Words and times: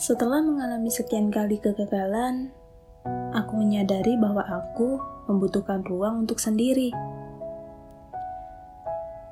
Setelah 0.00 0.40
mengalami 0.40 0.88
sekian 0.88 1.28
kali 1.28 1.60
kegagalan, 1.60 2.48
aku 3.36 3.52
menyadari 3.52 4.16
bahwa 4.16 4.40
aku 4.48 4.96
membutuhkan 5.28 5.84
ruang 5.84 6.24
untuk 6.24 6.40
sendiri. 6.40 6.88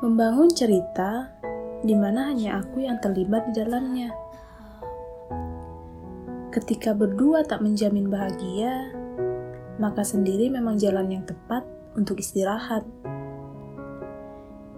Membangun 0.00 0.48
cerita 0.48 1.36
di 1.84 1.92
mana 1.92 2.32
hanya 2.32 2.64
aku 2.64 2.80
yang 2.80 2.96
terlibat 2.96 3.44
di 3.52 3.60
dalamnya. 3.60 4.08
Ketika 6.48 6.96
berdua 6.96 7.44
tak 7.44 7.60
menjamin 7.60 8.08
bahagia, 8.08 8.88
maka 9.76 10.00
sendiri 10.00 10.48
memang 10.48 10.80
jalan 10.80 11.12
yang 11.12 11.28
tepat 11.28 11.60
untuk 11.92 12.24
istirahat. 12.24 12.88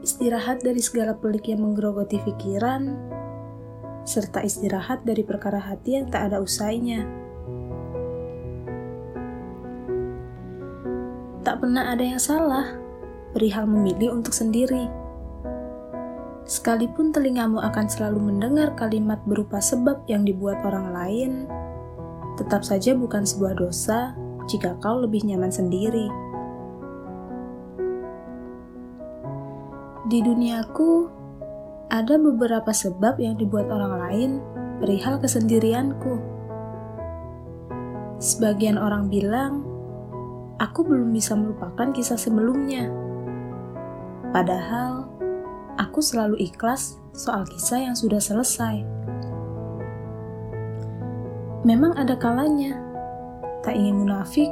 Istirahat 0.03 0.66
dari 0.66 0.83
segala 0.83 1.14
pelik 1.14 1.47
yang 1.47 1.62
menggerogoti 1.62 2.19
pikiran, 2.27 3.14
serta 4.06 4.41
istirahat 4.46 5.02
dari 5.02 5.27
perkara 5.27 5.59
hati 5.59 5.98
yang 5.98 6.06
tak 6.06 6.30
ada 6.30 6.38
usainya. 6.38 7.02
Tak 11.42 11.62
pernah 11.62 11.91
ada 11.91 12.02
yang 12.02 12.23
salah 12.23 12.74
perihal 13.34 13.66
memilih 13.66 14.16
untuk 14.16 14.33
sendiri. 14.33 14.88
Sekalipun 16.47 17.11
telingamu 17.11 17.59
akan 17.59 17.87
selalu 17.91 18.30
mendengar 18.30 18.78
kalimat 18.78 19.19
berupa 19.27 19.59
sebab 19.59 20.06
yang 20.06 20.23
dibuat 20.23 20.62
orang 20.62 20.95
lain, 20.95 21.30
tetap 22.38 22.62
saja 22.62 22.94
bukan 22.94 23.27
sebuah 23.27 23.59
dosa 23.59 24.14
jika 24.47 24.78
kau 24.78 25.03
lebih 25.03 25.27
nyaman 25.27 25.50
sendiri. 25.50 26.06
Di 30.06 30.22
duniaku, 30.22 31.11
ada 31.87 32.19
beberapa 32.19 32.75
sebab 32.75 33.23
yang 33.23 33.39
dibuat 33.39 33.70
orang 33.70 33.95
lain 34.03 34.31
perihal 34.83 35.23
kesendirianku. 35.23 36.19
Sebagian 38.19 38.81
orang 38.81 39.06
bilang, 39.06 39.62
aku 40.59 40.83
belum 40.83 41.12
bisa 41.15 41.37
melupakan 41.39 41.93
kisah 41.95 42.19
sebelumnya. 42.19 42.91
Padahal, 44.34 45.06
aku 45.78 46.03
selalu 46.03 46.41
ikhlas 46.43 46.98
soal 47.15 47.47
kisah 47.47 47.87
yang 47.87 47.97
sudah 47.97 48.19
selesai. 48.19 48.83
Memang 51.62 51.95
ada 51.98 52.15
kalanya, 52.19 52.78
tak 53.62 53.75
ingin 53.78 54.06
munafik, 54.06 54.50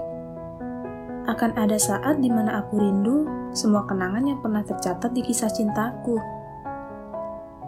akan 1.25 1.57
ada 1.57 1.81
saat 1.81 2.21
di 2.21 2.29
mana 2.29 2.61
aku 2.63 2.79
rindu 2.79 3.25
semua 3.57 3.87
kenangan 3.89 4.29
yang 4.29 4.39
pernah 4.45 4.61
tercatat 4.61 5.15
di 5.15 5.23
kisah 5.25 5.49
cintaku. 5.49 6.44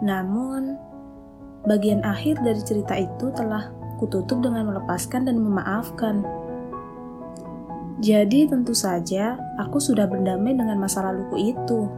Namun, 0.01 0.77
bagian 1.65 2.05
akhir 2.05 2.39
dari 2.45 2.61
cerita 2.61 2.93
itu 2.93 3.33
telah 3.33 3.73
kututup 3.97 4.39
dengan 4.45 4.69
melepaskan 4.69 5.25
dan 5.25 5.41
memaafkan. 5.41 6.21
Jadi 7.97 8.45
tentu 8.45 8.77
saja 8.77 9.41
aku 9.57 9.81
sudah 9.81 10.05
berdamai 10.05 10.53
dengan 10.53 10.77
masa 10.77 11.01
laluku 11.01 11.49
itu. 11.49 11.89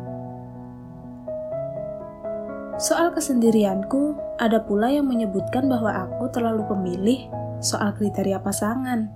Soal 2.80 3.12
kesendirianku, 3.12 4.16
ada 4.40 4.64
pula 4.64 4.88
yang 4.88 5.12
menyebutkan 5.12 5.68
bahwa 5.68 6.08
aku 6.08 6.32
terlalu 6.32 6.64
pemilih 6.64 7.28
soal 7.60 7.92
kriteria 7.92 8.40
pasangan. 8.40 9.12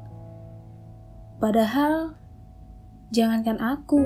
Padahal, 1.40 2.20
jangankan 3.16 3.64
aku, 3.64 4.04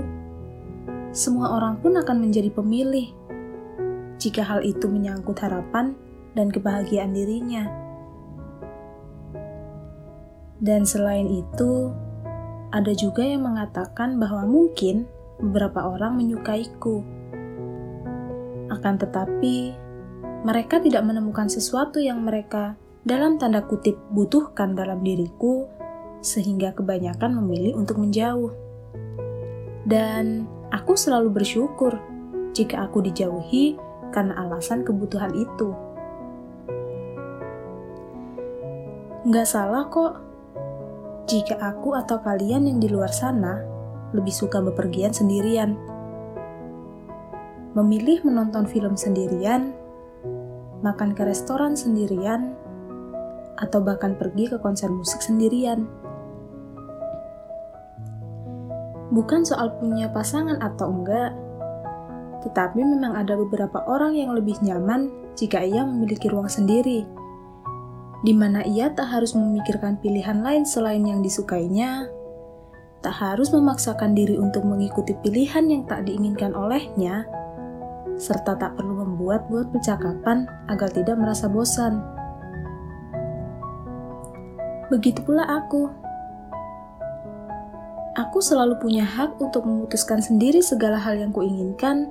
semua 1.09 1.57
orang 1.57 1.81
pun 1.81 1.97
akan 1.97 2.29
menjadi 2.29 2.53
pemilih 2.53 3.16
jika 4.17 4.41
hal 4.45 4.65
itu 4.65 4.85
menyangkut 4.89 5.37
harapan 5.39 5.93
dan 6.33 6.49
kebahagiaan 6.49 7.13
dirinya. 7.13 7.65
Dan 10.57 10.89
selain 10.89 11.29
itu, 11.29 11.93
ada 12.73 12.89
juga 12.97 13.21
yang 13.21 13.45
mengatakan 13.45 14.17
bahwa 14.17 14.45
mungkin 14.49 15.05
beberapa 15.37 15.85
orang 15.85 16.17
menyukaiku. 16.17 17.05
Akan 18.73 18.97
tetapi, 18.97 19.77
mereka 20.41 20.81
tidak 20.81 21.05
menemukan 21.05 21.45
sesuatu 21.45 22.01
yang 22.01 22.25
mereka 22.25 22.73
dalam 23.05 23.37
tanda 23.37 23.63
kutip 23.63 23.95
butuhkan 24.09 24.73
dalam 24.73 25.05
diriku, 25.05 25.69
sehingga 26.25 26.73
kebanyakan 26.73 27.37
memilih 27.37 27.77
untuk 27.77 28.01
menjauh. 28.01 28.49
Dan 29.85 30.57
Aku 30.67 30.99
selalu 30.99 31.31
bersyukur 31.31 31.95
jika 32.51 32.83
aku 32.83 32.99
dijauhi 32.99 33.79
karena 34.11 34.35
alasan 34.37 34.83
kebutuhan 34.83 35.33
itu. 35.35 35.71
Nggak 39.27 39.47
salah 39.47 39.91
kok 39.91 40.13
jika 41.27 41.59
aku 41.59 41.91
atau 41.99 42.23
kalian 42.23 42.71
yang 42.71 42.79
di 42.79 42.87
luar 42.87 43.11
sana 43.11 43.59
lebih 44.15 44.31
suka 44.31 44.63
bepergian 44.63 45.11
sendirian. 45.11 45.75
Memilih 47.75 48.23
menonton 48.23 48.65
film 48.65 48.95
sendirian, 48.95 49.75
makan 50.81 51.11
ke 51.11 51.27
restoran 51.27 51.75
sendirian, 51.75 52.55
atau 53.59 53.83
bahkan 53.83 54.15
pergi 54.15 54.49
ke 54.49 54.57
konser 54.63 54.87
musik 54.87 55.19
sendirian. 55.19 55.85
Bukan 59.11 59.43
soal 59.43 59.75
punya 59.77 60.09
pasangan 60.09 60.57
atau 60.63 60.87
enggak, 60.89 61.35
tetapi 62.47 62.79
memang 62.79 63.19
ada 63.19 63.35
beberapa 63.35 63.83
orang 63.91 64.15
yang 64.15 64.31
lebih 64.31 64.55
nyaman 64.63 65.11
jika 65.35 65.59
ia 65.59 65.83
memiliki 65.83 66.31
ruang 66.31 66.47
sendiri, 66.47 67.03
di 68.23 68.31
mana 68.31 68.63
ia 68.63 68.87
tak 68.95 69.11
harus 69.11 69.35
memikirkan 69.35 69.99
pilihan 69.99 70.39
lain 70.39 70.63
selain 70.63 71.03
yang 71.03 71.19
disukainya, 71.19 72.07
tak 73.03 73.11
harus 73.19 73.51
memaksakan 73.51 74.15
diri 74.15 74.39
untuk 74.39 74.63
mengikuti 74.63 75.11
pilihan 75.19 75.67
yang 75.67 75.83
tak 75.91 76.07
diinginkan 76.07 76.55
olehnya, 76.55 77.27
serta 78.15 78.55
tak 78.55 78.79
perlu 78.79 79.03
membuat-buat 79.03 79.75
percakapan 79.75 80.47
agar 80.71 80.87
tidak 80.87 81.19
merasa 81.19 81.51
bosan. 81.51 81.99
Begitu 84.87 85.19
pula 85.19 85.43
aku 85.43 86.07
Aku 88.17 88.41
selalu 88.41 88.81
punya 88.81 89.05
hak 89.05 89.37
untuk 89.37 89.61
memutuskan 89.69 90.17
sendiri 90.17 90.57
segala 90.57 90.97
hal 90.97 91.21
yang 91.21 91.29
kuinginkan, 91.29 92.09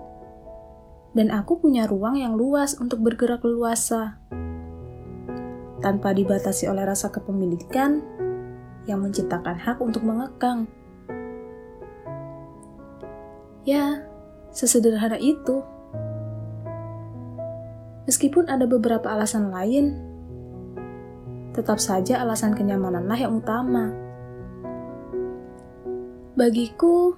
dan 1.16 1.32
aku 1.32 1.56
punya 1.56 1.88
ruang 1.88 2.20
yang 2.20 2.36
luas 2.36 2.76
untuk 2.76 3.00
bergerak 3.00 3.40
leluasa, 3.40 4.20
tanpa 5.80 6.12
dibatasi 6.12 6.68
oleh 6.68 6.84
rasa 6.84 7.08
kepemilikan 7.08 8.04
yang 8.84 9.00
menciptakan 9.00 9.56
hak 9.56 9.80
untuk 9.80 10.04
mengekang. 10.04 10.68
Ya, 13.64 14.04
sesederhana 14.52 15.16
itu. 15.16 15.64
Meskipun 18.04 18.46
ada 18.46 18.68
beberapa 18.68 19.10
alasan 19.10 19.50
lain, 19.50 19.96
tetap 21.56 21.80
saja 21.80 22.20
alasan 22.22 22.52
kenyamananlah 22.52 23.18
yang 23.18 23.40
utama. 23.40 23.90
Bagiku, 26.36 27.16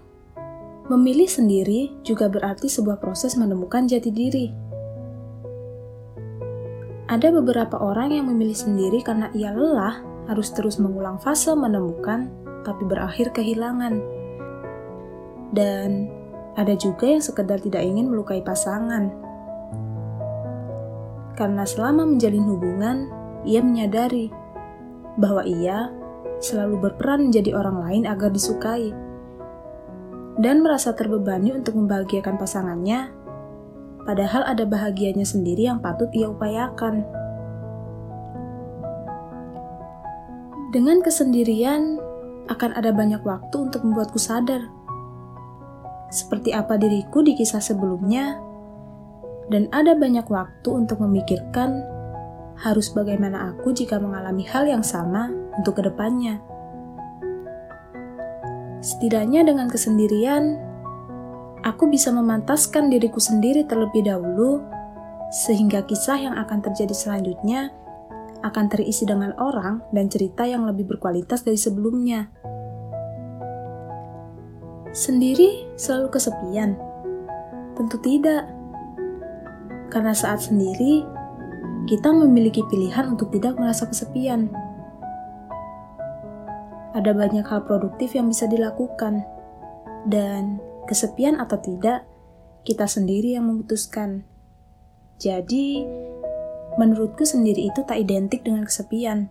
memilih 0.89 1.29
sendiri 1.29 1.93
juga 2.01 2.33
berarti 2.33 2.67
sebuah 2.67 2.97
proses 2.97 3.37
menemukan 3.37 3.85
jati 3.85 4.09
diri. 4.09 4.47
Ada 7.09 7.33
beberapa 7.33 7.77
orang 7.81 8.13
yang 8.13 8.29
memilih 8.29 8.57
sendiri 8.57 9.01
karena 9.01 9.33
ia 9.33 9.53
lelah 9.53 10.01
harus 10.29 10.53
terus 10.53 10.77
mengulang 10.77 11.17
fase 11.21 11.53
menemukan, 11.57 12.29
tapi 12.65 12.85
berakhir 12.85 13.33
kehilangan. 13.33 14.01
Dan 15.53 16.13
ada 16.57 16.77
juga 16.77 17.09
yang 17.09 17.25
sekedar 17.25 17.61
tidak 17.65 17.81
ingin 17.81 18.13
melukai 18.13 18.45
pasangan. 18.45 19.09
Karena 21.33 21.65
selama 21.65 22.05
menjalin 22.05 22.45
hubungan, 22.45 22.97
ia 23.49 23.65
menyadari 23.65 24.29
bahwa 25.17 25.45
ia 25.49 25.89
selalu 26.45 26.91
berperan 26.91 27.31
menjadi 27.31 27.57
orang 27.57 27.77
lain 27.81 28.03
agar 28.05 28.29
disukai 28.29 28.93
dan 30.39 30.63
merasa 30.63 30.95
terbebani 30.95 31.51
untuk 31.51 31.75
membahagiakan 31.75 32.39
pasangannya, 32.39 33.11
padahal 34.07 34.47
ada 34.47 34.63
bahagianya 34.63 35.27
sendiri 35.27 35.67
yang 35.67 35.83
patut 35.83 36.09
ia 36.15 36.31
upayakan. 36.31 37.03
Dengan 40.71 41.03
kesendirian, 41.03 41.99
akan 42.49 42.71
ada 42.73 42.95
banyak 42.95 43.21
waktu 43.27 43.57
untuk 43.61 43.85
membuatku 43.85 44.17
sadar 44.17 44.65
seperti 46.09 46.57
apa 46.57 46.81
diriku 46.81 47.21
di 47.21 47.37
kisah 47.37 47.61
sebelumnya, 47.61 48.41
dan 49.53 49.69
ada 49.73 49.93
banyak 49.93 50.25
waktu 50.29 50.69
untuk 50.73 51.05
memikirkan 51.05 51.85
harus 52.59 52.91
bagaimana 52.91 53.53
aku 53.53 53.77
jika 53.77 54.01
mengalami 54.01 54.45
hal 54.49 54.65
yang 54.65 54.81
sama 54.81 55.29
untuk 55.61 55.79
ke 55.79 55.83
depannya. 55.85 56.41
Setidaknya 58.79 59.43
dengan 59.43 59.67
kesendirian, 59.67 60.55
aku 61.67 61.91
bisa 61.91 62.15
memantaskan 62.15 62.87
diriku 62.91 63.19
sendiri 63.19 63.67
terlebih 63.67 64.07
dahulu, 64.07 64.63
sehingga 65.35 65.83
kisah 65.83 66.17
yang 66.17 66.35
akan 66.39 66.63
terjadi 66.63 66.95
selanjutnya 66.95 67.75
akan 68.47 68.71
terisi 68.71 69.03
dengan 69.03 69.35
orang 69.43 69.83
dan 69.91 70.07
cerita 70.07 70.47
yang 70.47 70.63
lebih 70.63 70.87
berkualitas 70.87 71.43
dari 71.43 71.59
sebelumnya. 71.59 72.31
Sendiri 74.95 75.69
selalu 75.75 76.09
kesepian? 76.15 76.79
Tentu 77.75 77.99
tidak. 77.99 78.47
Karena 79.91 80.15
saat 80.15 80.47
sendiri, 80.47 81.03
kita 81.91 82.15
memiliki 82.15 82.63
pilihan 82.69 83.11
untuk 83.11 83.35
tidak 83.35 83.59
merasa 83.59 83.89
kesepian. 83.89 84.53
Ada 86.99 87.15
banyak 87.15 87.47
hal 87.47 87.63
produktif 87.63 88.19
yang 88.19 88.27
bisa 88.27 88.51
dilakukan, 88.51 89.23
dan 90.11 90.59
kesepian 90.91 91.39
atau 91.39 91.63
tidak, 91.63 92.03
kita 92.67 92.91
sendiri 92.91 93.39
yang 93.39 93.47
memutuskan. 93.47 94.27
Jadi, 95.23 95.87
menurutku 96.75 97.23
sendiri 97.23 97.71
itu 97.71 97.87
tak 97.87 98.03
identik 98.03 98.43
dengan 98.43 98.67
kesepian. 98.67 99.31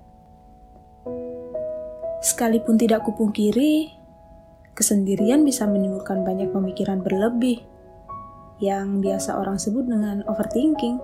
Sekalipun 2.23 2.79
tidak 2.79 3.03
kupungkiri, 3.03 3.91
kesendirian 4.71 5.43
bisa 5.43 5.67
menimbulkan 5.67 6.23
banyak 6.23 6.47
pemikiran 6.55 7.03
berlebih 7.03 7.67
yang 8.63 9.03
biasa 9.03 9.37
orang 9.37 9.59
sebut 9.59 9.83
dengan 9.85 10.23
overthinking. 10.25 11.03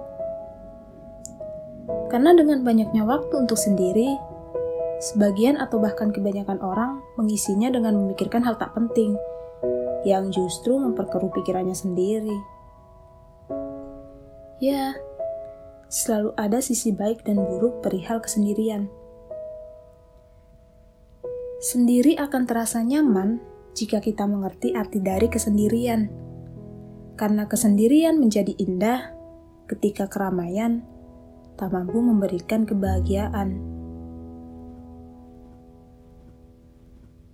Karena 2.08 2.32
dengan 2.34 2.64
banyaknya 2.64 3.04
waktu 3.04 3.34
untuk 3.36 3.58
sendiri, 3.60 4.16
Sebagian 5.04 5.60
atau 5.60 5.84
bahkan 5.84 6.16
kebanyakan 6.16 6.64
orang 6.64 7.04
mengisinya 7.20 7.68
dengan 7.68 8.00
memikirkan 8.00 8.40
hal 8.48 8.56
tak 8.56 8.72
penting 8.72 9.20
yang 10.08 10.32
justru 10.32 10.80
memperkeruh 10.80 11.28
pikirannya 11.28 11.76
sendiri. 11.76 12.40
Ya, 14.64 14.96
selalu 15.92 16.32
ada 16.40 16.64
sisi 16.64 16.96
baik 16.96 17.28
dan 17.28 17.36
buruk 17.36 17.84
perihal 17.84 18.24
kesendirian. 18.24 18.88
Sendiri 21.60 22.16
akan 22.16 22.48
terasa 22.48 22.80
nyaman 22.80 23.44
jika 23.76 24.00
kita 24.00 24.24
mengerti 24.24 24.72
arti 24.72 25.04
dari 25.04 25.28
kesendirian. 25.28 26.08
Karena 27.20 27.44
kesendirian 27.52 28.24
menjadi 28.24 28.56
indah 28.56 29.12
ketika 29.68 30.08
keramaian 30.08 30.88
tak 31.60 31.76
mampu 31.76 32.00
memberikan 32.00 32.64
kebahagiaan. 32.64 33.73